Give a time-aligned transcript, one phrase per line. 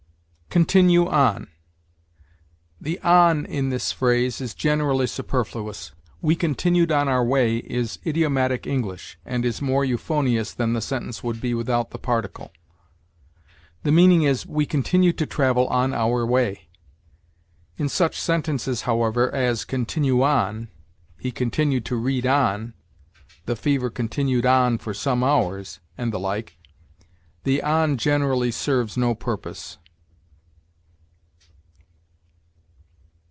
[0.53, 1.47] CONTINUE ON.
[2.81, 5.93] The on in this phrase is generally superfluous.
[6.21, 11.23] "We continued on our way" is idiomatic English, and is more euphonious than the sentence
[11.23, 12.51] would be without the particle.
[13.83, 16.67] The meaning is, "We continued to travel on our way."
[17.77, 20.67] In such sentences, however, as "Continue on,"
[21.17, 22.73] "He continued to read on,"
[23.45, 26.57] "The fever continued on for some hours," and the like,
[27.45, 29.77] the on generally serves no purpose.